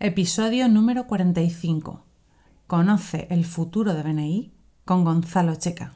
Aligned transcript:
Episodio 0.00 0.68
número 0.68 1.08
45. 1.08 2.06
Conoce 2.68 3.26
el 3.30 3.44
futuro 3.44 3.94
de 3.94 4.04
BNI 4.04 4.52
con 4.84 5.02
Gonzalo 5.02 5.56
Checa. 5.56 5.92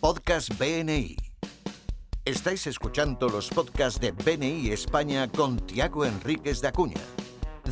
Podcast 0.00 0.50
BNI. 0.58 1.16
Estáis 2.26 2.66
escuchando 2.66 3.30
los 3.30 3.48
podcasts 3.48 3.98
de 3.98 4.12
BNI 4.12 4.68
España 4.68 5.26
con 5.28 5.60
Tiago 5.60 6.04
Enríquez 6.04 6.60
de 6.60 6.68
Acuña, 6.68 7.00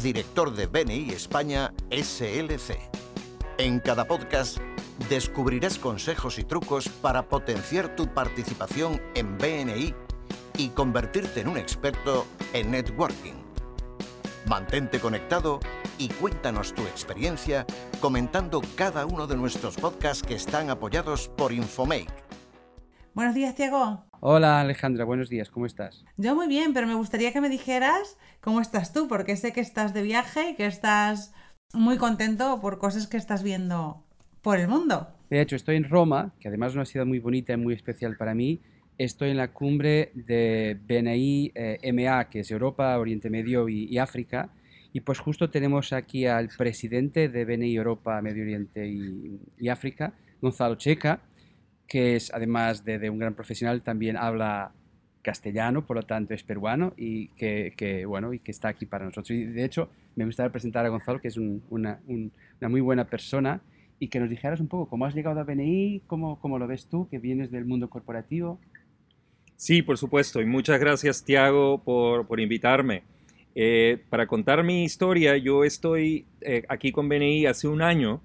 director 0.03 0.55
de 0.55 0.67
BNI 0.67 1.11
España 1.11 1.75
SLC. 1.91 2.79
En 3.59 3.81
cada 3.81 4.07
podcast 4.07 4.57
descubrirás 5.11 5.79
consejos 5.79 6.39
y 6.39 6.45
trucos 6.45 6.89
para 6.89 7.29
potenciar 7.29 7.95
tu 7.97 8.07
participación 8.07 8.99
en 9.15 9.37
BNI 9.37 9.95
y 10.57 10.69
convertirte 10.71 11.43
en 11.43 11.49
un 11.49 11.59
experto 11.59 12.27
en 12.55 12.71
networking. 12.71 13.42
Mantente 14.53 15.01
conectado 15.01 15.61
y 15.97 16.11
cuéntanos 16.11 16.75
tu 16.75 16.83
experiencia 16.83 17.65
comentando 18.03 18.61
cada 18.77 19.07
uno 19.07 19.27
de 19.27 19.35
nuestros 19.35 19.79
podcasts 19.79 20.23
que 20.23 20.35
están 20.35 20.69
apoyados 20.69 21.31
por 21.31 21.53
Infomake. 21.53 22.13
Buenos 23.15 23.35
días, 23.35 23.55
Tiago. 23.55 24.05
Hola 24.21 24.61
Alejandra, 24.61 25.07
buenos 25.07 25.31
días, 25.31 25.49
¿cómo 25.49 25.65
estás? 25.65 26.05
Yo 26.19 26.35
muy 26.35 26.49
bien, 26.49 26.75
pero 26.75 26.87
me 26.87 26.93
gustaría 26.93 27.33
que 27.33 27.41
me 27.41 27.49
dijeras 27.49 28.19
cómo 28.43 28.61
estás 28.61 28.93
tú, 28.93 29.09
porque 29.09 29.39
sé 29.39 29.55
que 29.55 29.61
estás 29.61 29.95
de 29.95 30.03
viaje 30.03 30.51
y 30.51 30.55
que 30.55 30.67
estás 30.67 31.33
muy 31.73 31.97
contento 31.97 32.61
por 32.61 32.79
cosas 32.79 33.07
que 33.07 33.17
estás 33.17 33.43
viendo 33.43 34.05
por 34.43 34.59
el 34.59 34.69
mundo. 34.69 35.09
De 35.31 35.41
hecho, 35.41 35.57
estoy 35.57 35.77
en 35.77 35.89
Roma, 35.89 36.35
que 36.39 36.49
además 36.49 36.73
es 36.73 36.77
una 36.77 36.85
ciudad 36.85 37.07
muy 37.07 37.21
bonita 37.21 37.55
y 37.55 37.57
muy 37.57 37.73
especial 37.73 38.19
para 38.19 38.35
mí. 38.35 38.61
Estoy 38.99 39.31
en 39.31 39.39
la 39.39 39.53
cumbre 39.53 40.11
de 40.15 40.79
BNI 40.87 41.53
eh, 41.55 41.93
MA, 41.93 42.29
que 42.29 42.41
es 42.41 42.51
Europa, 42.51 42.99
Oriente 42.99 43.31
Medio 43.31 43.69
y, 43.69 43.85
y, 43.85 43.99
África. 43.99 44.51
Y 44.93 45.01
pues 45.01 45.19
justo 45.19 45.51
tenemos 45.51 45.93
aquí 45.93 46.27
al 46.27 46.49
presidente 46.49 47.29
de 47.29 47.45
BNI 47.45 47.75
Europa, 47.75 48.21
Medio 48.21 48.43
Oriente 48.43 48.87
y, 48.87 49.41
y 49.59 49.69
África, 49.69 50.13
Gonzalo 50.41 50.75
Checa, 50.75 51.21
que 51.89 52.17
es 52.17 52.33
además 52.33 52.85
de, 52.85 52.99
de, 52.99 53.11
un 53.11 53.19
gran 53.19 53.35
profesional, 53.35 53.83
también 53.83 54.17
habla 54.17 54.73
castellano, 55.23 55.87
por 55.87 55.97
lo 55.97 56.03
tanto 56.03 56.35
es 56.35 56.43
peruano 56.43 56.93
y 56.97 57.29
que, 57.29 57.73
que, 57.77 58.05
bueno, 58.05 58.35
y 58.35 58.41
que 58.41 58.51
está 58.51 58.69
aquí 58.69 58.87
para 58.87 59.05
nosotros. 59.05 59.31
Y 59.31 59.45
de 59.45 59.65
hecho, 59.65 59.89
me 60.17 60.25
gustaría 60.27 60.51
presentar 60.51 60.85
a 60.85 60.91
Gonzalo, 60.91 61.21
que 61.21 61.29
es 61.29 61.37
un, 61.37 61.63
una, 61.71 62.01
un, 62.07 62.33
una 62.61 62.69
muy 62.69 62.81
buena 62.81 63.07
persona 63.07 63.63
y 63.99 64.09
que 64.09 64.19
nos 64.19 64.29
dijeras 64.29 64.59
un 64.61 64.67
poco 64.67 64.91
cómo 64.91 65.07
has 65.07 65.15
llegado 65.15 65.39
a 65.41 65.45
BNI, 65.45 66.03
cómo, 66.09 66.41
cómo 66.41 66.59
lo 66.59 66.67
ves 66.67 66.87
tú, 66.87 67.09
que 67.09 67.19
vienes 67.19 67.53
del 67.53 67.65
mundo 67.65 67.89
corporativo. 67.89 68.59
Sí, 69.63 69.81
por 69.81 69.97
supuesto, 69.97 70.41
y 70.41 70.45
muchas 70.45 70.81
gracias 70.81 71.23
Tiago 71.23 71.79
por, 71.85 72.27
por 72.27 72.41
invitarme. 72.41 73.05
Eh, 73.55 74.03
para 74.11 74.27
contar 74.27 74.65
mi 74.65 74.83
historia, 74.83 75.37
yo 75.37 75.63
estoy 75.63 76.27
eh, 76.41 76.65
aquí 76.69 76.91
con 76.91 77.09
BNI 77.09 77.47
hace 77.47 77.69
un 77.69 77.81
año. 77.81 78.21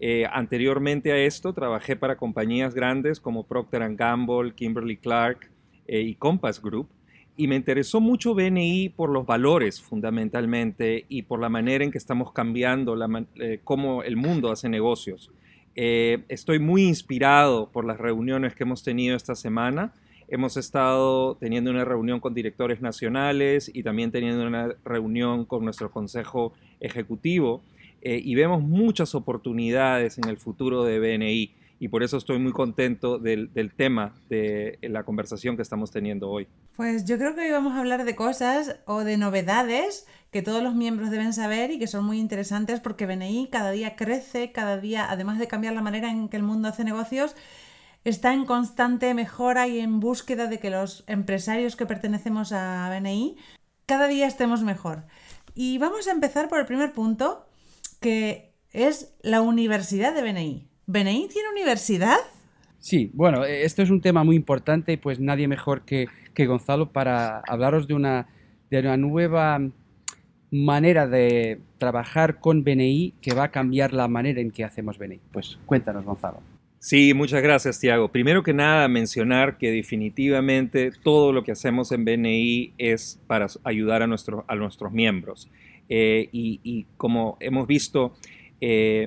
Eh, 0.00 0.26
anteriormente 0.30 1.10
a 1.10 1.16
esto, 1.16 1.54
trabajé 1.54 1.96
para 1.96 2.18
compañías 2.18 2.74
grandes 2.74 3.20
como 3.20 3.46
Procter 3.46 3.94
Gamble, 3.94 4.52
Kimberly 4.52 4.98
Clark 4.98 5.50
y 5.88 6.14
Compass 6.16 6.60
Group. 6.60 6.90
Y 7.38 7.46
me 7.48 7.56
interesó 7.56 7.98
mucho 8.02 8.34
BNI 8.34 8.90
por 8.90 9.08
los 9.08 9.24
valores 9.24 9.80
fundamentalmente 9.80 11.06
y 11.08 11.22
por 11.22 11.40
la 11.40 11.48
manera 11.48 11.84
en 11.84 11.90
que 11.90 11.96
estamos 11.96 12.32
cambiando 12.32 12.96
la, 12.96 13.24
eh, 13.36 13.60
cómo 13.64 14.02
el 14.02 14.16
mundo 14.16 14.52
hace 14.52 14.68
negocios. 14.68 15.30
Eh, 15.74 16.24
estoy 16.28 16.58
muy 16.58 16.82
inspirado 16.82 17.70
por 17.70 17.86
las 17.86 17.98
reuniones 17.98 18.54
que 18.54 18.64
hemos 18.64 18.82
tenido 18.82 19.16
esta 19.16 19.34
semana. 19.34 19.94
Hemos 20.32 20.56
estado 20.56 21.36
teniendo 21.36 21.70
una 21.70 21.84
reunión 21.84 22.18
con 22.18 22.32
directores 22.32 22.80
nacionales 22.80 23.70
y 23.74 23.82
también 23.82 24.10
teniendo 24.10 24.46
una 24.46 24.74
reunión 24.82 25.44
con 25.44 25.62
nuestro 25.62 25.90
consejo 25.90 26.54
ejecutivo 26.80 27.62
eh, 28.00 28.18
y 28.24 28.34
vemos 28.34 28.62
muchas 28.62 29.14
oportunidades 29.14 30.16
en 30.16 30.30
el 30.30 30.38
futuro 30.38 30.84
de 30.84 31.00
BNI 31.00 31.54
y 31.80 31.88
por 31.88 32.02
eso 32.02 32.16
estoy 32.16 32.38
muy 32.38 32.52
contento 32.52 33.18
del, 33.18 33.52
del, 33.52 33.74
tema 33.74 34.14
de 34.30 34.78
la 34.80 35.02
conversación 35.02 35.54
que 35.54 35.62
estamos 35.62 35.90
teniendo 35.90 36.30
hoy. 36.30 36.48
Pues 36.76 37.04
yo 37.04 37.18
creo 37.18 37.34
que 37.34 37.42
hoy 37.42 37.50
vamos 37.50 37.74
a 37.74 37.80
hablar 37.80 38.06
de 38.06 38.16
cosas 38.16 38.80
o 38.86 39.04
de 39.04 39.18
novedades 39.18 40.06
que 40.30 40.40
todos 40.40 40.62
los 40.62 40.74
miembros 40.74 41.10
deben 41.10 41.34
saber 41.34 41.72
y 41.72 41.78
que 41.78 41.86
son 41.86 42.06
muy 42.06 42.18
interesantes 42.18 42.80
porque 42.80 43.04
BNI 43.04 43.50
cada 43.52 43.70
día 43.70 43.96
crece, 43.96 44.50
cada 44.50 44.78
día, 44.78 45.10
además 45.10 45.38
de 45.38 45.46
cambiar 45.46 45.74
la 45.74 45.82
manera 45.82 46.10
en 46.10 46.30
que 46.30 46.38
el 46.38 46.42
mundo 46.42 46.68
hace 46.68 46.84
negocios, 46.84 47.36
está 48.04 48.34
en 48.34 48.44
constante 48.44 49.14
mejora 49.14 49.68
y 49.68 49.80
en 49.80 50.00
búsqueda 50.00 50.46
de 50.46 50.58
que 50.58 50.70
los 50.70 51.04
empresarios 51.06 51.76
que 51.76 51.86
pertenecemos 51.86 52.52
a 52.52 52.90
BNI 52.90 53.36
cada 53.86 54.08
día 54.08 54.26
estemos 54.26 54.62
mejor. 54.62 55.04
Y 55.54 55.78
vamos 55.78 56.08
a 56.08 56.12
empezar 56.12 56.48
por 56.48 56.58
el 56.58 56.66
primer 56.66 56.92
punto, 56.92 57.46
que 58.00 58.52
es 58.72 59.14
la 59.22 59.42
universidad 59.42 60.14
de 60.14 60.22
BNI. 60.22 60.68
¿BNI 60.86 61.28
tiene 61.28 61.48
universidad? 61.50 62.18
Sí, 62.78 63.10
bueno, 63.14 63.44
esto 63.44 63.82
es 63.82 63.90
un 63.90 64.00
tema 64.00 64.24
muy 64.24 64.34
importante 64.34 64.92
y 64.92 64.96
pues 64.96 65.20
nadie 65.20 65.46
mejor 65.46 65.82
que, 65.82 66.08
que 66.34 66.46
Gonzalo 66.46 66.90
para 66.90 67.42
hablaros 67.46 67.86
de 67.86 67.94
una, 67.94 68.28
de 68.70 68.80
una 68.80 68.96
nueva 68.96 69.60
manera 70.50 71.06
de 71.06 71.60
trabajar 71.78 72.40
con 72.40 72.64
BNI 72.64 73.14
que 73.20 73.34
va 73.34 73.44
a 73.44 73.50
cambiar 73.50 73.92
la 73.92 74.08
manera 74.08 74.40
en 74.40 74.50
que 74.50 74.64
hacemos 74.64 74.98
BNI. 74.98 75.20
Pues 75.32 75.58
cuéntanos, 75.66 76.04
Gonzalo. 76.04 76.40
Sí, 76.82 77.14
muchas 77.14 77.44
gracias, 77.44 77.78
Tiago. 77.78 78.08
Primero 78.08 78.42
que 78.42 78.52
nada, 78.52 78.88
mencionar 78.88 79.56
que 79.56 79.70
definitivamente 79.70 80.90
todo 80.90 81.32
lo 81.32 81.44
que 81.44 81.52
hacemos 81.52 81.92
en 81.92 82.04
BNI 82.04 82.74
es 82.76 83.20
para 83.28 83.46
ayudar 83.62 84.02
a, 84.02 84.08
nuestro, 84.08 84.44
a 84.48 84.56
nuestros 84.56 84.90
miembros. 84.90 85.48
Eh, 85.88 86.28
y, 86.32 86.58
y, 86.64 86.86
como 86.96 87.36
hemos 87.38 87.68
visto, 87.68 88.14
eh, 88.60 89.06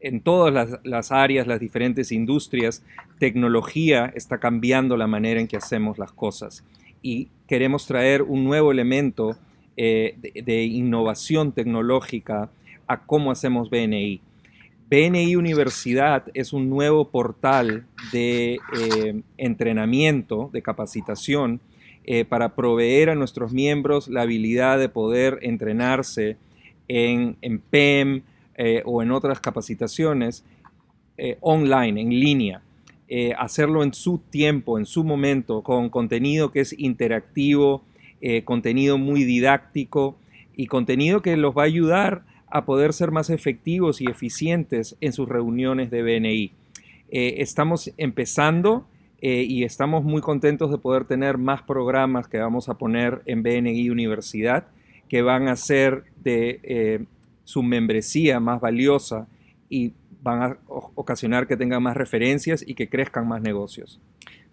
en 0.00 0.22
todas 0.22 0.52
las, 0.52 0.80
las, 0.82 1.12
áreas, 1.12 1.46
las 1.46 1.60
diferentes 1.60 2.10
industrias, 2.10 2.84
tecnología 3.20 4.12
está 4.16 4.40
cambiando 4.40 4.96
la 4.96 5.06
manera 5.06 5.40
en 5.40 5.46
que 5.46 5.56
hacemos 5.56 5.98
las 5.98 6.10
cosas. 6.10 6.64
Y 7.00 7.28
queremos 7.46 7.86
traer 7.86 8.22
un 8.22 8.42
nuevo 8.42 8.72
elemento 8.72 9.36
eh, 9.76 10.16
de, 10.18 10.42
de, 10.42 10.64
innovación 10.64 11.52
tecnológica 11.52 12.50
a 12.88 13.06
cómo 13.06 13.30
hacemos 13.30 13.70
BNI. 13.70 14.20
BNI 14.92 15.36
Universidad 15.36 16.24
es 16.34 16.52
un 16.52 16.68
nuevo 16.68 17.08
portal 17.08 17.86
de 18.12 18.58
eh, 18.76 19.22
entrenamiento, 19.38 20.50
de 20.52 20.60
capacitación, 20.60 21.62
eh, 22.04 22.26
para 22.26 22.54
proveer 22.54 23.08
a 23.08 23.14
nuestros 23.14 23.54
miembros 23.54 24.08
la 24.08 24.20
habilidad 24.20 24.78
de 24.78 24.90
poder 24.90 25.38
entrenarse 25.40 26.36
en, 26.88 27.38
PEM, 27.70 28.20
eh, 28.58 28.82
o 28.84 29.02
en 29.02 29.12
otras 29.12 29.40
capacitaciones 29.40 30.44
online, 31.40 32.00
en 32.00 32.10
línea. 32.10 32.60
Hacerlo 33.38 33.84
en 33.84 33.94
su 33.94 34.18
tiempo, 34.18 34.78
en 34.78 34.84
su 34.84 35.04
momento, 35.04 35.62
con 35.62 35.88
contenido 35.88 36.50
que 36.50 36.60
es 36.60 36.78
interactivo, 36.78 37.82
contenido 38.44 38.98
muy 38.98 39.24
didáctico 39.24 40.16
y 40.56 40.66
contenido 40.66 41.22
que 41.22 41.36
los 41.36 41.56
va 41.56 41.62
a 41.62 41.66
ayudar 41.66 42.24
a 42.52 42.64
poder 42.64 42.92
ser 42.92 43.10
más 43.10 43.30
efectivos 43.30 44.00
y 44.00 44.06
eficientes 44.06 44.96
en 45.00 45.12
sus 45.12 45.28
reuniones 45.28 45.90
de 45.90 46.02
BNI. 46.02 46.52
estamos 47.08 47.92
empezando 47.96 48.86
y 49.20 49.64
estamos 49.64 50.04
muy 50.04 50.20
contentos 50.20 50.70
de 50.70 50.78
poder 50.78 51.04
tener 51.04 51.38
más 51.38 51.62
programas 51.62 52.28
que 52.28 52.38
vamos 52.38 52.68
a 52.68 52.74
poner 52.74 53.22
en 53.26 53.42
BNI 53.42 53.90
Universidad 53.90 54.66
que 55.08 55.22
van 55.22 55.48
a 55.48 55.56
ser 55.56 56.04
de 56.16 57.06
su 57.44 57.62
membresía 57.62 58.40
más 58.40 58.60
valiosa 58.60 59.26
y 59.68 59.92
van 60.22 60.42
a 60.42 60.56
ocasionar 60.68 61.46
que 61.46 61.56
tengan 61.56 61.82
más 61.82 61.96
referencias 61.96 62.64
y 62.66 62.74
que 62.74 62.88
crezcan 62.88 63.26
más 63.26 63.42
negocios. 63.42 64.00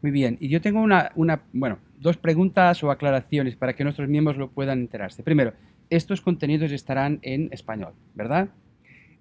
Muy 0.01 0.11
bien, 0.11 0.37
y 0.39 0.49
yo 0.49 0.61
tengo 0.61 0.81
una, 0.81 1.11
una, 1.15 1.41
bueno, 1.53 1.77
dos 1.99 2.17
preguntas 2.17 2.83
o 2.83 2.89
aclaraciones 2.89 3.55
para 3.55 3.73
que 3.73 3.83
nuestros 3.83 4.07
miembros 4.07 4.37
lo 4.37 4.49
puedan 4.49 4.79
enterarse. 4.79 5.23
Primero, 5.23 5.53
estos 5.89 6.21
contenidos 6.21 6.71
estarán 6.71 7.19
en 7.21 7.49
español, 7.51 7.93
¿verdad? 8.15 8.49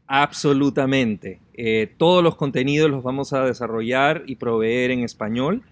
Absolutamente. 0.07 1.41
Eh, 1.55 1.93
todos 1.99 2.25
los 2.25 2.37
contenidos 2.37 2.91
los 2.91 3.03
vamos 3.03 3.33
a 3.33 3.45
desarrollar 3.45 4.25
y 4.27 4.37
proveer 4.37 4.91
en 4.91 5.05
español 5.05 5.63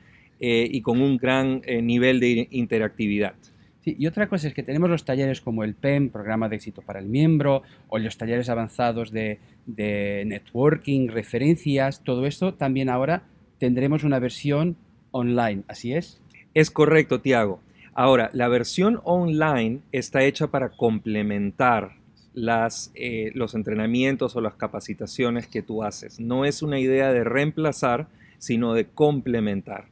eh, 0.40 0.68
y 0.70 0.82
con 0.82 1.00
un 1.00 1.16
gran 1.16 1.62
eh, 1.64 1.80
nivel 1.80 2.20
de 2.20 2.48
interactividad. 2.50 3.34
Sí, 3.80 3.96
y 3.98 4.06
otra 4.06 4.28
cosa 4.28 4.48
es 4.48 4.54
que 4.54 4.62
tenemos 4.62 4.90
los 4.90 5.04
talleres 5.04 5.40
como 5.40 5.64
el 5.64 5.74
PEM, 5.74 6.10
Programa 6.10 6.48
de 6.48 6.56
Éxito 6.56 6.82
para 6.82 6.98
el 6.98 7.06
Miembro, 7.06 7.62
o 7.88 7.98
los 7.98 8.18
talleres 8.18 8.50
avanzados 8.50 9.10
de, 9.10 9.38
de 9.64 10.24
networking, 10.26 11.08
referencias, 11.08 12.02
todo 12.02 12.26
esto 12.26 12.52
también 12.52 12.90
ahora 12.90 13.22
tendremos 13.58 14.04
una 14.04 14.18
versión 14.18 14.76
online, 15.12 15.62
¿así 15.68 15.94
es? 15.94 16.20
Es 16.52 16.70
correcto, 16.70 17.20
Tiago. 17.20 17.60
Ahora, 17.98 18.28
la 18.34 18.48
versión 18.48 19.00
online 19.04 19.80
está 19.90 20.22
hecha 20.22 20.48
para 20.48 20.68
complementar 20.68 21.92
eh, 22.94 23.30
los 23.32 23.54
entrenamientos 23.54 24.36
o 24.36 24.42
las 24.42 24.54
capacitaciones 24.54 25.46
que 25.46 25.62
tú 25.62 25.82
haces. 25.82 26.20
No 26.20 26.44
es 26.44 26.60
una 26.60 26.78
idea 26.78 27.10
de 27.10 27.24
reemplazar, 27.24 28.08
sino 28.36 28.74
de 28.74 28.84
complementar. 28.84 29.86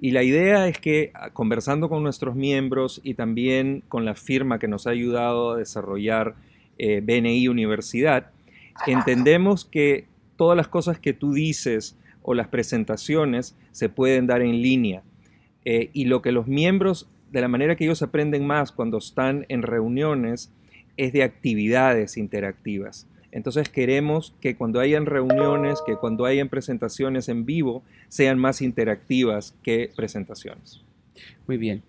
Y 0.00 0.10
la 0.10 0.24
idea 0.24 0.66
es 0.66 0.80
que 0.80 1.12
ah, 1.14 1.30
conversando 1.30 1.88
con 1.88 2.02
nuestros 2.02 2.34
miembros 2.34 3.00
y 3.04 3.14
también 3.14 3.84
con 3.86 4.04
la 4.04 4.16
firma 4.16 4.58
que 4.58 4.66
nos 4.66 4.88
ha 4.88 4.90
ayudado 4.90 5.52
a 5.52 5.56
desarrollar 5.56 6.34
eh, 6.76 7.02
BNI 7.04 7.46
Universidad, 7.46 8.32
entendemos 8.84 9.64
que 9.64 10.06
todas 10.34 10.56
las 10.56 10.66
cosas 10.66 10.98
que 10.98 11.12
tú 11.12 11.32
dices 11.32 11.96
o 12.22 12.34
las 12.34 12.48
presentaciones 12.48 13.54
se 13.70 13.88
pueden 13.88 14.26
dar 14.26 14.42
en 14.42 14.60
línea. 14.60 15.04
Eh, 15.64 15.90
y 15.92 16.06
lo 16.06 16.20
que 16.20 16.32
los 16.32 16.48
miembros, 16.48 17.08
de 17.34 17.40
la 17.40 17.48
manera 17.48 17.74
que 17.74 17.82
ellos 17.82 18.00
aprenden 18.00 18.46
más 18.46 18.70
cuando 18.70 18.98
están 18.98 19.44
en 19.48 19.62
reuniones, 19.62 20.52
es 20.96 21.12
de 21.12 21.24
actividades 21.24 22.16
interactivas. 22.16 23.08
Entonces 23.32 23.68
queremos 23.68 24.36
que 24.40 24.54
cuando 24.54 24.78
hayan 24.78 25.04
reuniones, 25.04 25.80
que 25.84 25.96
cuando 25.96 26.26
hayan 26.26 26.48
presentaciones 26.48 27.28
en 27.28 27.44
vivo, 27.44 27.82
sean 28.06 28.38
más 28.38 28.62
interactivas 28.62 29.56
que 29.64 29.90
presentaciones. 29.96 30.82
Muy 31.48 31.56
bien. 31.56 31.82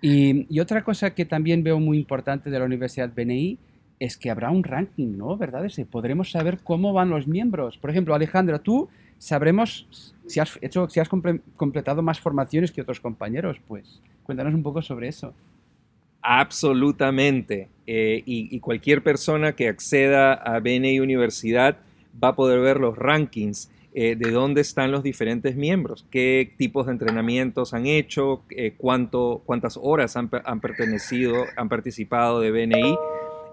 Y, 0.00 0.60
otra 0.60 0.84
cosa 0.84 1.12
que 1.16 1.24
también 1.24 1.64
veo 1.64 1.80
muy 1.80 1.98
importante 1.98 2.48
de 2.48 2.60
la 2.60 2.64
Universidad 2.64 3.10
BNI 3.12 3.58
es 3.98 4.16
que 4.16 4.30
habrá 4.30 4.52
un 4.52 4.62
ranking, 4.62 5.16
¿no? 5.16 5.36
¿Verdad? 5.36 5.66
podremos 5.90 6.30
saber 6.30 6.60
cómo 6.62 6.92
van 6.92 7.10
los 7.10 7.26
miembros. 7.26 7.76
Por 7.76 7.90
ejemplo, 7.90 8.14
Alejandra, 8.14 8.60
tú 8.60 8.88
sabremos 9.18 10.14
si 10.28 10.38
has, 10.38 10.60
hecho, 10.62 10.88
si 10.88 11.00
has 11.00 11.08
completado 11.08 12.02
más 12.02 12.20
formaciones 12.20 12.70
que 12.70 12.82
otros 12.82 13.00
compañeros. 13.00 13.60
Pues 13.66 14.00
cuéntanos 14.24 14.54
un 14.54 14.62
poco 14.62 14.82
sobre 14.82 15.08
eso. 15.08 15.34
Absolutamente. 16.22 17.68
Eh, 17.86 18.22
y, 18.24 18.60
cualquier 18.60 19.02
persona 19.02 19.54
que 19.54 19.68
acceda 19.68 20.34
a 20.34 20.60
BNI 20.60 21.00
Universidad 21.00 21.78
va 22.22 22.28
a 22.28 22.36
poder 22.36 22.60
ver 22.60 22.78
los 22.78 22.96
rankings 22.96 23.70
eh, 23.94 24.14
de 24.16 24.30
dónde 24.30 24.60
están 24.60 24.92
los 24.92 25.02
diferentes 25.02 25.56
miembros, 25.56 26.06
qué 26.10 26.54
tipos 26.56 26.86
de 26.86 26.92
entrenamientos 26.92 27.74
han 27.74 27.86
hecho, 27.86 28.42
eh, 28.50 28.74
cuánto, 28.76 29.42
cuántas 29.44 29.76
horas 29.76 30.16
han, 30.16 30.30
pertenecido, 30.30 31.44
han 31.56 31.68
participado 31.68 32.40
de 32.40 32.52
BNI 32.52 32.96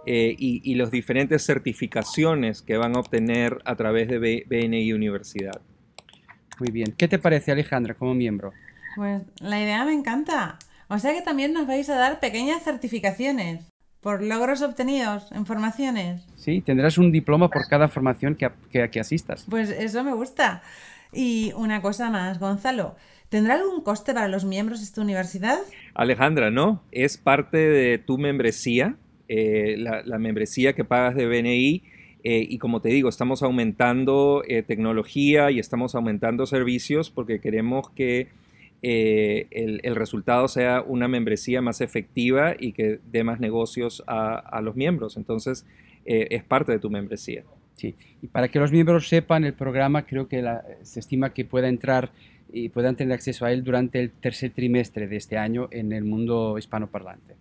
y, 0.05 0.61
y 0.63 0.75
las 0.75 0.91
diferentes 0.91 1.43
certificaciones 1.45 2.61
que 2.61 2.77
van 2.77 2.95
a 2.95 2.99
obtener 2.99 3.57
a 3.65 3.75
través 3.75 4.07
de 4.07 4.45
BNI 4.47 4.93
Universidad. 4.93 5.59
Muy 6.59 6.71
bien. 6.71 6.93
¿Qué 6.95 7.07
te 7.07 7.19
parece, 7.19 7.51
Alejandra, 7.51 7.95
como 7.95 8.13
miembro? 8.13 8.53
Pues 8.95 9.23
la 9.39 9.61
idea 9.61 9.85
me 9.85 9.93
encanta. 9.93 10.57
O 10.87 10.97
sea 10.97 11.13
que 11.13 11.21
también 11.21 11.53
nos 11.53 11.67
vais 11.67 11.89
a 11.89 11.95
dar 11.95 12.19
pequeñas 12.19 12.63
certificaciones 12.63 13.69
por 14.01 14.23
logros 14.23 14.61
obtenidos 14.61 15.31
en 15.31 15.45
formaciones. 15.45 16.25
Sí, 16.35 16.61
tendrás 16.61 16.97
un 16.97 17.11
diploma 17.11 17.49
por 17.49 17.67
cada 17.67 17.87
formación 17.87 18.35
que, 18.35 18.49
que, 18.71 18.99
asistas. 18.99 19.45
Pues 19.49 19.69
eso 19.69 20.03
me 20.03 20.13
gusta. 20.13 20.61
Y 21.11 21.51
una 21.55 21.81
cosa 21.81 22.09
más, 22.09 22.39
Gonzalo. 22.39 22.95
¿Tendrá 23.29 23.55
algún 23.55 23.81
coste 23.81 24.13
para 24.13 24.27
los 24.27 24.45
miembros 24.45 24.79
de 24.79 24.85
esta 24.85 25.01
universidad? 25.01 25.59
Alejandra, 25.93 26.49
no. 26.49 26.81
Es 26.91 27.17
parte 27.17 27.57
de 27.57 27.99
tu 27.99 28.17
membresía, 28.17 28.95
eh, 29.27 29.75
la, 29.77 30.17
membresía 30.17 30.73
que 30.73 30.83
pagas 30.83 31.15
de 31.15 31.27
BNI. 31.27 31.83
Eh, 32.23 32.45
y 32.49 32.57
como 32.57 32.81
te 32.81 32.89
digo, 32.89 33.07
estamos 33.07 33.43
aumentando 33.43 34.43
eh, 34.47 34.63
tecnología 34.63 35.51
y 35.51 35.59
estamos 35.59 35.93
aumentando 35.95 36.45
servicios 36.45 37.11
porque 37.11 37.39
queremos 37.39 37.91
que 37.91 38.29
eh, 38.81 39.47
el, 39.51 39.95
resultado 39.95 40.47
sea 40.47 40.81
una 40.81 41.07
membresía 41.07 41.61
más 41.61 41.81
efectiva 41.81 42.55
y 42.57 42.71
que 42.71 42.99
dé 43.11 43.23
más 43.23 43.39
negocios 43.39 44.03
a, 44.07 44.61
los 44.61 44.75
miembros. 44.75 45.17
Entonces, 45.17 45.65
eh, 46.05 46.27
es 46.31 46.43
parte 46.43 46.71
de 46.71 46.79
tu 46.79 46.89
membresía. 46.89 47.43
Sí, 47.75 47.95
y 48.21 48.27
para 48.27 48.49
que 48.49 48.59
los 48.59 48.71
miembros 48.71 49.07
sepan 49.07 49.45
el 49.45 49.53
programa, 49.53 50.05
creo 50.05 50.27
que 50.27 50.43
se 50.81 50.99
estima 50.99 51.33
que 51.33 51.45
pueda 51.45 51.69
entrar 51.69 52.11
y 52.51 52.69
puedan 52.69 52.95
tener 52.95 53.13
acceso 53.13 53.45
a 53.45 53.51
él 53.51 53.63
durante 53.63 53.99
el 53.99 54.11
tercer 54.11 54.51
trimestre 54.51 55.07
de 55.07 55.15
este 55.15 55.37
año 55.37 55.67
en 55.71 55.93
el 55.93 56.03
mundo 56.03 56.57
hispanoparlante. 56.57 57.35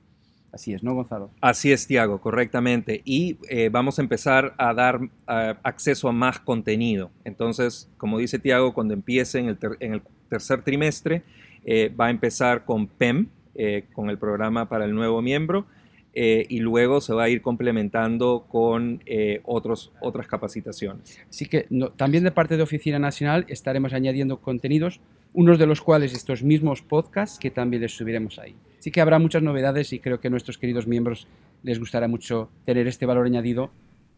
Así 0.53 0.73
es, 0.73 0.83
¿no, 0.83 0.95
Gonzalo? 0.95 1.31
Así 1.41 1.73
es, 1.73 1.87
Tiago, 1.87 2.21
correctamente. 2.21 3.03
Y 3.05 3.37
eh, 3.51 3.69
vamos 3.69 3.99
a 3.99 4.03
empezar 4.03 4.55
a 4.57 4.73
dar 4.73 5.01
acceso 5.27 6.09
a 6.09 6.13
más 6.13 6.41
contenido. 6.41 7.11
Entonces, 7.25 7.91
como 7.97 8.19
dice 8.19 8.39
Tiago, 8.39 8.73
cuando 8.73 8.95
empiece 8.95 9.39
en 9.39 9.49
el, 9.49 9.59
en 9.81 9.95
el 9.95 10.03
tercer 10.29 10.63
trimestre. 10.63 11.23
Eh, 11.65 11.93
va 11.99 12.07
a 12.07 12.11
empezar 12.11 12.65
con 12.65 12.87
PEM, 12.87 13.29
eh, 13.55 13.85
con 13.93 14.11
el 14.11 14.19
programa 14.19 14.69
para 14.69 14.85
el 14.85 14.95
nuevo 14.95 15.21
miembro, 15.21 15.67
eh, 16.15 16.47
y 16.49 16.61
luego 16.61 17.01
se 17.01 17.13
va 17.13 17.25
a 17.25 17.29
ir 17.29 17.43
complementando 17.43 18.47
con 18.49 19.01
otros, 19.45 19.93
otras 20.01 20.27
capacitaciones. 20.27 21.19
Así 21.29 21.47
que 21.47 21.69
también 21.97 22.25
de 22.25 22.31
parte 22.31 22.57
de 22.57 22.63
Oficina 22.63 22.99
Nacional 22.99 23.45
estaremos 23.49 23.93
añadiendo 23.93 24.41
contenidos, 24.41 25.01
unos 25.35 25.59
de 25.59 25.67
los 25.67 25.81
cuales 25.81 26.15
estos 26.15 26.43
mismos 26.43 26.83
podcasts 26.83 27.39
que 27.39 27.51
también 27.51 27.83
les 27.83 27.93
subiremos 27.93 28.39
ahí. 28.39 28.55
Así 28.79 28.91
que 28.91 29.01
habrá 29.01 29.19
muchas 29.19 29.43
novedades 29.43 29.93
y 29.93 30.01
creo 30.01 30.21
que 30.21 30.29
a 30.29 30.31
nuestros 30.31 30.57
queridos 30.57 30.87
miembros 30.87 31.29
les 31.63 31.79
gustará 31.79 32.09
mucho 32.09 32.49
tener 32.65 32.87
este 32.87 33.07
valor 33.07 33.27
añadido 33.27 33.71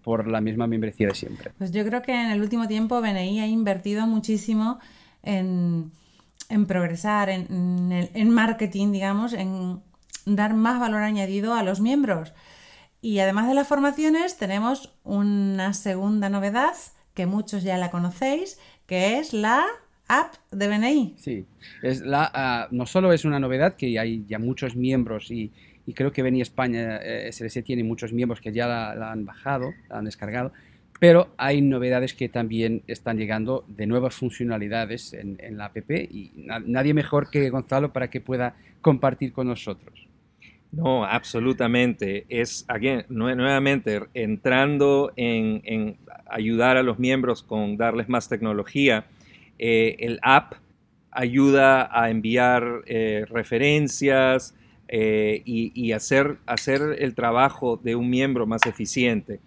por 0.03 0.27
la 0.27 0.41
misma 0.41 0.67
membresía 0.67 1.09
de 1.09 1.15
siempre. 1.15 1.53
Pues 1.59 1.73
yo 1.73 1.85
creo 1.85 2.03
que 2.03 2.13
en 2.13 2.31
el 2.31 2.41
último 2.41 2.69
tiempo 2.69 3.01
BNI 3.01 3.41
ha 3.41 3.47
invertido 3.47 4.07
muchísimo 4.07 4.79
en 5.23 5.91
en 6.51 6.67
progresar, 6.67 7.31
en, 7.31 8.31
marketing, 8.31 8.93
digamos, 8.93 9.33
en 9.33 9.81
dar 10.27 10.55
más 10.55 10.79
valor 10.81 11.03
añadido 11.03 11.55
a 11.55 11.63
los 11.63 11.81
miembros. 11.81 12.35
Y 13.01 13.21
además 13.21 13.49
de 13.49 13.55
las 13.55 13.67
formaciones, 13.67 14.37
tenemos 14.37 14.95
una 15.05 15.73
segunda 15.73 16.29
novedad 16.29 16.75
que 17.15 17.27
muchos 17.27 17.63
ya 17.63 17.79
la 17.79 17.91
conocéis, 17.91 18.59
que 18.87 19.19
es 19.19 19.33
la 19.33 19.65
app 20.09 20.35
de 20.51 20.69
BNI. 20.69 21.15
Sí, 21.17 21.47
es 21.83 22.03
la, 22.03 22.31
ah, 22.35 22.69
no 22.71 22.85
solo 22.85 23.13
es 23.13 23.25
una 23.25 23.41
novedad, 23.41 23.75
que 23.75 23.99
hay 23.99 24.25
ya 24.27 24.39
muchos 24.39 24.77
miembros 24.77 25.31
y, 25.31 25.53
creo 25.95 26.13
que 26.13 26.23
BNI 26.23 26.41
España 26.41 26.99
eh, 27.03 27.33
SLC 27.33 27.65
tiene 27.65 27.83
muchos 27.83 28.13
miembros 28.13 28.41
que 28.41 28.53
ya 28.53 28.69
la 28.69 29.11
han 29.11 29.25
bajado, 29.25 29.73
la 29.89 29.99
han 29.99 30.05
descargado, 30.05 30.53
pero 31.01 31.31
hay 31.39 31.63
novedades 31.63 32.13
que 32.13 32.29
también 32.29 32.83
están 32.87 33.17
llegando 33.17 33.65
de 33.67 33.87
nuevas 33.87 34.15
funcionalidades 34.15 35.15
en, 35.15 35.57
la 35.57 35.65
app 35.65 35.91
y 35.91 36.31
nadie 36.67 36.93
mejor 36.93 37.31
que 37.31 37.49
Gonzalo 37.49 37.91
para 37.91 38.11
que 38.11 38.21
pueda 38.21 38.55
compartir 38.83 39.33
con 39.33 39.49
nosotros. 39.49 40.07
No, 40.73 41.05
absolutamente. 41.05 42.27
Es, 42.29 42.67
nuevamente, 43.09 44.03
entrando 44.13 45.13
en, 45.17 45.97
ayudar 46.27 46.77
a 46.77 46.83
los 46.83 46.99
miembros 46.99 47.43
con 47.43 47.79
darles 47.79 48.11
más 48.11 48.29
tecnología, 48.29 49.07
eh, 49.59 49.97
el 50.01 50.21
app 50.23 50.53
ayuda 51.11 51.89
a 51.91 52.11
enviar 52.11 52.83
eh, 52.87 53.25
referencias 53.29 54.55
eh, 54.87 55.41
y, 55.47 55.73
y 55.75 55.93
hacer, 55.93 56.37
hacer 56.45 56.83
el 56.99 57.15
trabajo 57.15 57.81
de 57.83 57.97
un 57.97 58.11
miembro 58.11 58.47
más 58.47 58.67
eficiente. 58.67 59.41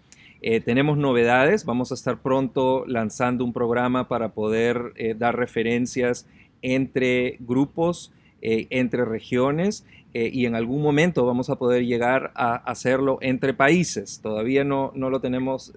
Eh, 0.46 0.60
tenemos 0.60 0.98
novedades, 0.98 1.64
vamos 1.64 1.90
a 1.90 1.94
estar 1.94 2.20
pronto 2.20 2.84
lanzando 2.86 3.46
un 3.46 3.54
programa 3.54 4.08
para 4.08 4.34
poder 4.34 4.92
eh, 4.96 5.14
dar 5.18 5.38
referencias 5.38 6.26
entre 6.60 7.38
grupos, 7.40 8.12
eh, 8.42 8.66
entre 8.68 9.06
regiones 9.06 9.86
y 10.12 10.46
en 10.46 10.54
algún 10.54 10.80
momento 10.80 11.26
vamos 11.26 11.50
a 11.50 11.56
poder 11.56 11.86
llegar 11.86 12.30
a 12.36 12.54
hacerlo 12.54 13.18
entre 13.20 13.52
países. 13.52 14.20
Todavía 14.22 14.62
no, 14.62 14.92
no 14.94 15.10
lo 15.10 15.20
tenemos 15.20 15.72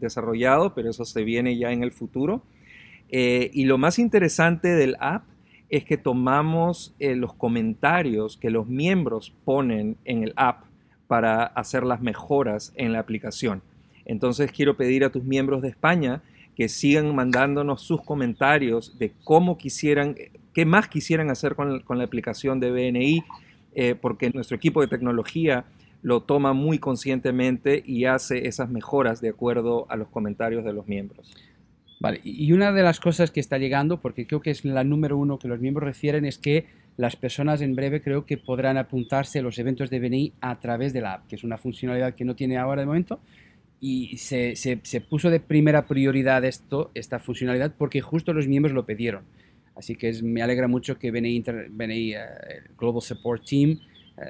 desarrollado, 0.00 0.72
pero 0.72 0.88
eso 0.88 1.04
se 1.04 1.24
viene 1.24 1.58
ya 1.58 1.72
en 1.72 1.82
el 1.82 1.92
futuro. 1.92 2.42
y 3.10 3.64
lo 3.66 3.76
más 3.76 3.98
interesante 3.98 4.68
del 4.68 4.96
app 4.98 5.24
es 5.68 5.84
que 5.84 5.98
tomamos 5.98 6.94
los 6.98 7.34
comentarios 7.34 8.38
que 8.38 8.48
los 8.48 8.66
miembros 8.66 9.34
ponen 9.44 9.98
en 10.06 10.22
el 10.22 10.32
app 10.36 10.64
para 11.06 11.44
hacer 11.44 11.82
las 11.82 12.00
mejoras 12.00 12.72
en 12.76 12.94
la 12.94 13.00
aplicación. 13.00 13.60
Entonces 14.04 14.52
quiero 14.52 14.76
pedir 14.76 15.04
a 15.04 15.10
tus 15.10 15.24
miembros 15.24 15.62
de 15.62 15.68
España 15.68 16.22
que 16.56 16.68
sigan 16.68 17.14
mandándonos 17.14 17.82
sus 17.82 18.02
comentarios 18.02 18.98
de 18.98 19.12
cómo 19.24 19.56
quisieran, 19.56 20.16
qué 20.52 20.64
más 20.64 20.88
quisieran 20.88 21.30
hacer 21.30 21.54
con, 21.54 21.82
la 21.88 22.04
aplicación 22.04 22.60
de 22.60 22.70
BNI, 22.70 23.22
eh, 23.74 23.94
porque 23.94 24.30
nuestro 24.30 24.56
equipo 24.56 24.80
de 24.80 24.88
tecnología 24.88 25.64
lo 26.02 26.22
toma 26.22 26.52
muy 26.52 26.78
conscientemente 26.78 27.82
y 27.86 28.04
hace 28.04 28.48
esas 28.48 28.68
mejoras 28.68 29.20
de 29.20 29.30
acuerdo 29.30 29.86
a 29.88 29.96
los 29.96 30.08
comentarios 30.08 30.64
de 30.64 30.72
los 30.72 30.86
miembros. 30.88 31.32
Vale, 32.00 32.20
y 32.24 32.50
una 32.52 32.72
de 32.72 32.82
las 32.82 32.98
cosas 32.98 33.30
que 33.30 33.38
está 33.38 33.58
llegando, 33.58 34.00
porque 34.00 34.26
creo 34.26 34.40
que 34.40 34.50
es 34.50 34.64
la 34.64 34.82
número 34.82 35.16
uno 35.16 35.38
que 35.38 35.46
los 35.46 35.60
miembros 35.60 35.86
refieren, 35.86 36.24
es 36.24 36.36
que 36.36 36.66
las 36.96 37.14
personas 37.14 37.60
en 37.60 37.76
breve 37.76 38.02
creo 38.02 38.26
que 38.26 38.36
podrán 38.36 38.76
apuntarse 38.76 39.38
a 39.38 39.42
los 39.42 39.58
eventos 39.60 39.88
de 39.88 40.00
BNI 40.00 40.32
a 40.40 40.58
través 40.58 40.92
de 40.92 41.00
la 41.00 41.14
app, 41.14 41.28
que 41.28 41.36
es 41.36 41.44
una 41.44 41.56
funcionalidad 41.56 42.14
que 42.14 42.24
no 42.24 42.34
tiene 42.34 42.58
ahora 42.58 42.82
de 42.82 42.86
momento, 42.86 43.20
y 43.84 44.16
se, 44.18 44.54
se, 44.54 45.00
puso 45.00 45.28
de 45.28 45.40
primera 45.40 45.86
prioridad 45.86 46.44
esto, 46.44 46.92
esta 46.94 47.18
funcionalidad 47.18 47.74
porque 47.76 48.00
justo 48.00 48.32
los 48.32 48.46
miembros 48.46 48.72
lo 48.72 48.86
pidieron. 48.86 49.24
Así 49.74 49.96
que 49.96 50.08
es, 50.08 50.22
me 50.22 50.40
alegra 50.40 50.68
mucho 50.68 51.00
que 51.00 51.10
BNI, 51.10 51.34
Inter, 51.34 51.68
BNI 51.68 52.14
uh, 52.14 52.20
Global 52.78 53.02
Support 53.02 53.44
Team 53.44 53.80
uh, 54.18 54.22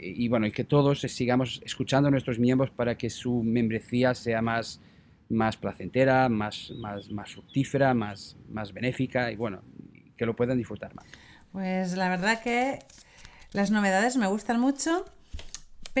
y 0.00 0.26
bueno, 0.26 0.48
y 0.48 0.50
que 0.50 0.64
todos 0.64 1.02
sigamos 1.02 1.62
escuchando 1.64 2.08
a 2.08 2.10
nuestros 2.10 2.40
miembros 2.40 2.70
para 2.70 2.98
que 2.98 3.08
su 3.08 3.44
membresía 3.44 4.16
sea 4.16 4.42
más, 4.42 4.80
más 5.28 5.56
placentera, 5.56 6.28
más, 6.28 6.72
más, 6.76 7.08
más 7.08 7.30
fructífera, 7.30 7.94
más, 7.94 8.36
más 8.50 8.72
benéfica 8.72 9.30
y 9.30 9.36
bueno, 9.36 9.62
que 10.16 10.26
lo 10.26 10.34
puedan 10.34 10.58
disfrutar 10.58 10.92
más. 10.96 11.06
Pues 11.52 11.96
la 11.96 12.08
verdad 12.08 12.42
que 12.42 12.80
las 13.52 13.70
novedades 13.70 14.16
me 14.16 14.26
gustan 14.26 14.58
mucho, 14.58 15.04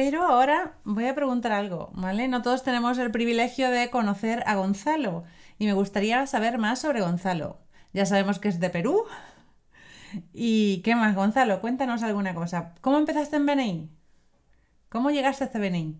pero 0.00 0.22
ahora 0.22 0.74
voy 0.84 1.06
a 1.06 1.14
preguntar 1.16 1.50
algo, 1.50 1.90
¿vale? 1.92 2.28
No 2.28 2.40
todos 2.40 2.62
tenemos 2.62 2.98
el 2.98 3.10
privilegio 3.10 3.68
de 3.68 3.90
conocer 3.90 4.44
a 4.46 4.54
Gonzalo 4.54 5.24
y 5.58 5.66
me 5.66 5.72
gustaría 5.72 6.24
saber 6.28 6.56
más 6.56 6.80
sobre 6.82 7.00
Gonzalo. 7.00 7.58
Ya 7.92 8.06
sabemos 8.06 8.38
que 8.38 8.46
es 8.46 8.60
de 8.60 8.70
Perú. 8.70 9.02
¿Y 10.32 10.82
qué 10.82 10.94
más, 10.94 11.16
Gonzalo? 11.16 11.60
Cuéntanos 11.60 12.04
alguna 12.04 12.32
cosa. 12.32 12.76
¿Cómo 12.80 12.96
empezaste 12.96 13.38
en 13.38 13.46
BNI? 13.46 13.88
¿Cómo 14.88 15.10
llegaste 15.10 15.42
a 15.42 15.46
este 15.48 15.58
BNI? 15.58 15.96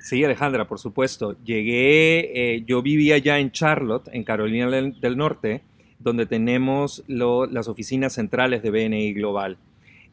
Sí, 0.00 0.24
Alejandra, 0.24 0.66
por 0.66 0.80
supuesto. 0.80 1.36
Llegué, 1.44 2.56
eh, 2.56 2.64
yo 2.66 2.82
vivía 2.82 3.16
ya 3.18 3.38
en 3.38 3.52
Charlotte, 3.52 4.08
en 4.12 4.24
Carolina 4.24 4.68
del, 4.70 5.16
Norte, 5.16 5.62
donde 6.00 6.26
tenemos 6.26 7.04
las 7.06 7.68
oficinas 7.68 8.14
centrales 8.14 8.64
de 8.64 8.72
BNI 8.72 9.12
Global. 9.12 9.56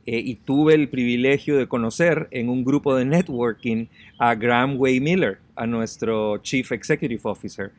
Eh, 0.05 0.19
y 0.19 0.35
tuve 0.35 0.73
el 0.73 0.89
privilegio 0.89 1.57
de 1.57 1.67
conocer 1.67 2.27
en 2.31 2.49
un 2.49 2.63
grupo 2.63 2.95
de 2.95 3.05
networking 3.05 3.87
a 4.19 4.35
Graham 4.35 4.75
Way 4.77 4.99
Miller, 4.99 5.39
a 5.55 5.65
nuestro 5.65 6.37
Chief 6.39 6.71
Executive 6.71 7.21
Officer. 7.23 7.71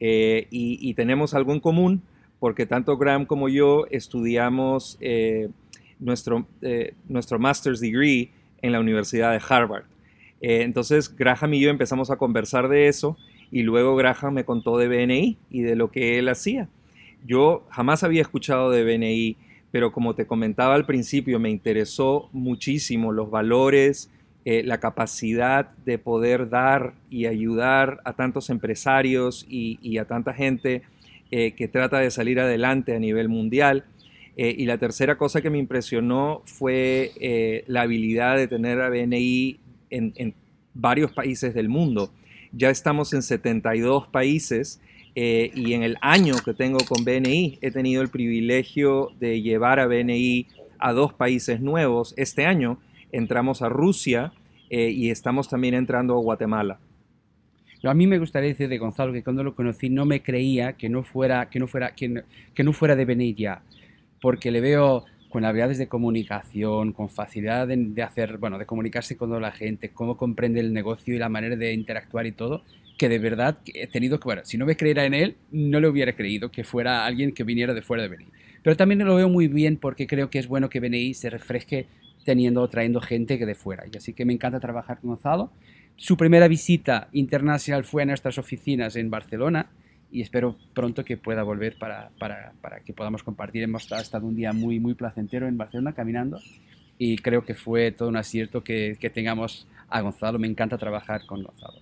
Eh, 0.00 0.46
y, 0.50 0.94
tenemos 0.94 1.32
algo 1.34 1.52
en 1.52 1.60
común 1.60 2.02
porque 2.40 2.66
tanto 2.66 2.96
Graham 2.96 3.24
como 3.24 3.48
yo 3.48 3.86
estudiamos 3.90 4.98
nuestro, 6.00 6.46
nuestro 7.08 7.38
master's 7.38 7.78
degree 7.78 8.30
en 8.62 8.72
la 8.72 8.80
Universidad 8.80 9.32
de 9.32 9.40
Harvard. 9.48 9.84
Eh, 10.40 10.62
entonces 10.62 11.14
Graham 11.14 11.54
y 11.54 11.60
yo 11.60 11.70
empezamos 11.70 12.10
a 12.10 12.16
conversar 12.16 12.68
de 12.68 12.88
eso 12.88 13.16
y 13.50 13.62
luego 13.62 13.94
Graham 13.96 14.34
me 14.34 14.44
contó 14.44 14.76
de 14.76 14.88
BNI 14.88 15.38
y 15.50 15.60
de 15.60 15.76
lo 15.76 15.90
que 15.90 16.18
él 16.18 16.28
hacía. 16.28 16.68
Yo 17.24 17.64
jamás 17.70 18.02
había 18.02 18.22
escuchado 18.22 18.70
de 18.70 18.82
BNI, 18.82 19.36
pero 19.72 19.90
como 19.90 20.14
te 20.14 20.26
comentaba 20.26 20.74
al 20.76 20.86
principio, 20.86 21.40
me 21.40 21.50
interesó 21.50 22.28
muchísimo 22.32 23.10
los 23.10 23.30
valores, 23.30 24.10
eh, 24.44 24.62
la 24.64 24.78
capacidad 24.78 25.70
de 25.84 25.98
poder 25.98 26.48
dar 26.48 26.94
y 27.10 27.26
ayudar 27.26 28.00
a 28.04 28.12
tantos 28.12 28.50
empresarios 28.50 29.44
y, 29.48 29.98
a 29.98 30.04
tanta 30.04 30.34
gente 30.34 30.82
eh, 31.32 31.52
que 31.52 31.66
trata 31.66 31.98
de 31.98 32.10
salir 32.10 32.38
adelante 32.38 32.94
a 32.94 33.00
nivel 33.00 33.28
mundial. 33.28 33.84
y 34.34 34.64
la 34.64 34.78
tercera 34.78 35.18
cosa 35.18 35.42
que 35.42 35.50
me 35.50 35.58
impresionó 35.58 36.40
fue 36.46 37.12
la 37.66 37.82
habilidad 37.82 38.38
de 38.38 38.48
tener 38.48 38.80
a 38.80 38.88
BNI 38.88 39.60
en, 39.90 40.34
varios 40.74 41.12
países 41.12 41.54
del 41.54 41.68
mundo. 41.68 42.10
Ya 42.52 42.70
estamos 42.70 43.12
en 43.12 43.22
72 43.22 44.08
países 44.08 44.80
eh, 45.14 45.50
y 45.54 45.74
en 45.74 45.82
el 45.82 45.96
año 46.00 46.34
que 46.44 46.54
tengo 46.54 46.78
con 46.88 47.04
BNI 47.04 47.58
he 47.60 47.70
tenido 47.70 48.02
el 48.02 48.08
privilegio 48.08 49.10
de 49.18 49.42
llevar 49.42 49.78
a 49.78 49.86
BNI 49.86 50.46
a 50.78 50.92
dos 50.92 51.12
países 51.12 51.60
nuevos. 51.60 52.14
Este 52.16 52.46
año 52.46 52.78
entramos 53.12 53.62
a 53.62 53.68
Rusia 53.68 54.32
eh, 54.70 54.90
y 54.90 55.10
estamos 55.10 55.48
también 55.48 55.74
entrando 55.74 56.14
a 56.14 56.20
Guatemala. 56.20 56.78
A 57.84 57.94
mí 57.94 58.06
me 58.06 58.18
gustaría 58.18 58.48
decir 58.48 58.68
de 58.68 58.78
Gonzalo 58.78 59.12
que 59.12 59.24
cuando 59.24 59.42
lo 59.42 59.54
conocí 59.54 59.90
no 59.90 60.06
me 60.06 60.22
creía 60.22 60.74
que 60.74 60.88
no 60.88 61.02
fuera, 61.02 61.50
que 61.50 61.58
no 61.58 61.66
fuera, 61.66 61.94
que 61.94 62.64
no 62.64 62.72
fuera 62.72 62.94
de 62.94 63.04
BNI 63.04 63.34
ya, 63.34 63.62
porque 64.20 64.52
le 64.52 64.60
veo 64.60 65.04
con 65.32 65.46
habilidades 65.46 65.78
de 65.78 65.88
comunicación, 65.88 66.92
con 66.92 67.08
facilidad 67.08 67.66
de, 67.66 68.02
hacer, 68.02 68.36
bueno, 68.36 68.58
de 68.58 68.66
comunicarse 68.66 69.16
con 69.16 69.40
la 69.40 69.50
gente, 69.50 69.88
cómo 69.88 70.18
comprende 70.18 70.60
el 70.60 70.74
negocio 70.74 71.14
y 71.14 71.18
la 71.18 71.30
manera 71.30 71.56
de 71.56 71.72
interactuar 71.72 72.26
y 72.26 72.32
todo, 72.32 72.62
que 73.02 73.08
de 73.08 73.18
verdad 73.18 73.58
he 73.74 73.88
tenido 73.88 74.20
que, 74.20 74.24
bueno, 74.26 74.42
si 74.44 74.56
no 74.56 74.64
me 74.64 74.76
creyera 74.76 75.04
en 75.04 75.12
él, 75.12 75.34
no 75.50 75.80
le 75.80 75.88
hubiera 75.88 76.12
creído 76.12 76.52
que 76.52 76.62
fuera 76.62 77.04
alguien 77.04 77.32
que 77.32 77.42
viniera 77.42 77.74
de 77.74 77.82
fuera 77.82 78.04
de 78.04 78.10
BNI. 78.10 78.26
Pero 78.62 78.76
también 78.76 79.04
lo 79.04 79.16
veo 79.16 79.28
muy 79.28 79.48
bien 79.48 79.76
porque 79.76 80.06
creo 80.06 80.30
que 80.30 80.38
es 80.38 80.46
bueno 80.46 80.70
que 80.70 80.78
BNI 80.78 81.12
se 81.14 81.28
refresque 81.28 81.86
teniendo, 82.24 82.68
trayendo 82.68 83.00
gente 83.00 83.40
que 83.40 83.44
de 83.44 83.56
fuera. 83.56 83.86
Y 83.92 83.96
así 83.96 84.12
que 84.12 84.24
me 84.24 84.32
encanta 84.32 84.60
trabajar 84.60 85.00
con 85.00 85.10
Gonzalo. 85.10 85.50
Su 85.96 86.16
primera 86.16 86.46
visita 86.46 87.08
internacional 87.10 87.82
fue 87.82 88.04
a 88.04 88.06
nuestras 88.06 88.38
oficinas 88.38 88.94
en 88.94 89.10
Barcelona 89.10 89.68
y 90.12 90.20
espero 90.20 90.56
pronto 90.72 91.04
que 91.04 91.16
pueda 91.16 91.42
volver 91.42 91.76
para, 91.80 92.10
para, 92.20 92.52
para, 92.60 92.84
que 92.84 92.92
podamos 92.92 93.24
compartir. 93.24 93.64
Hemos 93.64 93.90
estado 93.90 94.28
un 94.28 94.36
día 94.36 94.52
muy, 94.52 94.78
muy 94.78 94.94
placentero 94.94 95.48
en 95.48 95.58
Barcelona 95.58 95.92
caminando 95.92 96.38
y 96.98 97.16
creo 97.16 97.44
que 97.44 97.54
fue 97.54 97.90
todo 97.90 98.08
un 98.08 98.16
acierto 98.16 98.62
que, 98.62 98.96
que 99.00 99.10
tengamos 99.10 99.66
a 99.88 100.00
Gonzalo. 100.02 100.38
Me 100.38 100.46
encanta 100.46 100.78
trabajar 100.78 101.26
con 101.26 101.42
Gonzalo. 101.42 101.80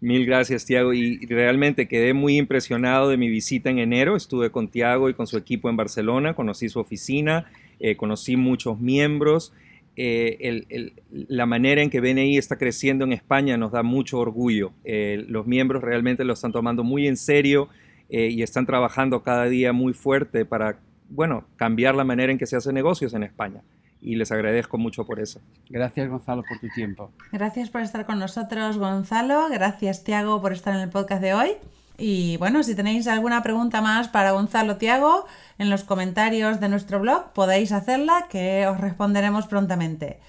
Mil 0.00 0.26
gracias, 0.26 0.66
Tiago. 0.66 0.92
Y 0.92 1.24
realmente 1.26 1.88
quedé 1.88 2.12
muy 2.12 2.36
impresionado 2.36 3.08
de 3.08 3.16
mi 3.16 3.28
visita 3.28 3.70
en 3.70 3.78
enero. 3.78 4.16
Estuve 4.16 4.50
con 4.50 4.68
Tiago 4.68 5.08
y 5.08 5.14
con 5.14 5.26
su 5.26 5.36
equipo 5.36 5.70
en 5.70 5.76
Barcelona, 5.76 6.34
conocí 6.34 6.68
su 6.68 6.80
oficina, 6.80 7.50
eh, 7.80 7.96
conocí 7.96 8.36
muchos 8.36 8.78
miembros 8.78 9.52
eh, 9.98 10.92
la 11.10 11.46
manera 11.46 11.80
en 11.80 11.88
que 11.88 12.00
BNI 12.00 12.36
está 12.36 12.58
creciendo 12.58 13.06
en 13.06 13.14
España 13.14 13.56
nos 13.56 13.72
da 13.72 13.82
mucho 13.82 14.18
orgullo. 14.18 14.72
Eh, 14.84 15.24
los 15.26 15.46
miembros 15.46 15.82
realmente 15.82 16.22
lo 16.24 16.34
están 16.34 16.52
tomando 16.52 16.84
muy 16.84 17.06
en 17.06 17.16
serio 17.16 17.68
y 18.08 18.42
están 18.42 18.66
trabajando 18.66 19.24
cada 19.24 19.46
día 19.46 19.72
muy 19.72 19.92
fuerte 19.92 20.44
para, 20.44 20.78
bueno, 21.08 21.44
cambiar 21.56 21.96
la 21.96 22.04
manera 22.04 22.30
en 22.30 22.38
que 22.38 22.46
se 22.46 22.54
hace 22.54 22.72
negocios 22.72 23.14
en 23.14 23.24
España. 23.24 23.62
Y 24.06 24.14
les 24.14 24.30
agradezco 24.30 24.78
mucho 24.78 25.04
por 25.04 25.18
eso. 25.18 25.40
Gracias, 25.68 26.08
Gonzalo, 26.08 26.44
por 26.48 26.60
tu 26.60 26.68
tiempo. 26.68 27.10
Gracias 27.32 27.70
por 27.70 27.80
estar 27.80 28.06
con 28.06 28.20
nosotros, 28.20 28.78
Gonzalo. 28.78 29.48
Gracias, 29.50 30.04
Tiago, 30.04 30.40
por 30.40 30.52
estar 30.52 30.76
en 30.76 30.82
el 30.82 30.90
podcast 30.90 31.20
de 31.20 31.34
hoy. 31.34 31.50
Y 31.98 32.36
bueno, 32.36 32.62
si 32.62 32.76
tenéis 32.76 33.08
alguna 33.08 33.42
pregunta 33.42 33.82
más 33.82 34.06
para 34.06 34.30
Gonzalo 34.30 34.76
Tiago, 34.76 35.26
en 35.58 35.70
los 35.70 35.82
comentarios 35.82 36.60
de 36.60 36.68
nuestro 36.68 37.00
blog 37.00 37.32
podéis 37.32 37.72
hacerla, 37.72 38.28
que 38.30 38.68
os 38.68 38.80
responderemos 38.80 39.48
prontamente. 39.48 40.20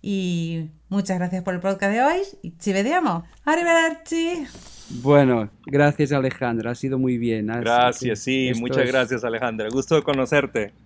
Y 0.00 0.70
muchas 0.88 1.18
gracias 1.18 1.42
por 1.42 1.54
el 1.54 1.60
podcast 1.60 1.92
de 1.92 2.02
hoy 2.02 2.20
y 2.42 2.52
ci 2.60 2.72
vediamo. 2.72 3.24
Arrivederci. 3.44 4.46
Bueno, 5.02 5.50
gracias 5.66 6.12
Alejandra, 6.12 6.70
ha 6.70 6.74
sido 6.76 6.96
muy 6.96 7.18
bien. 7.18 7.48
Gracias, 7.48 8.20
sí, 8.20 8.52
muchas 8.60 8.86
gracias 8.86 9.24
Alejandra. 9.24 9.66
Gusto 9.68 9.96
de 9.96 10.04
conocerte. 10.04 10.85